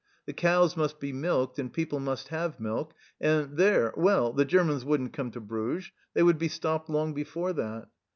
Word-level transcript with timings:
The 0.25 0.33
cows 0.33 0.75
must 0.75 0.99
be 0.99 1.13
milked 1.13 1.59
and 1.59 1.71
people 1.71 1.99
must 1.99 2.29
have 2.29 2.59
milk 2.59 2.95
and 3.19 3.55
there, 3.55 3.93
well, 3.95 4.33
the 4.33 4.45
Germans 4.45 4.83
wouldn't 4.83 5.13
come 5.13 5.29
to 5.29 5.39
Bruges, 5.39 5.91
they 6.15 6.23
would 6.23 6.39
be 6.39 6.47
stopped 6.47 6.89
long 6.89 7.13
before 7.13 7.53
that 7.53 7.87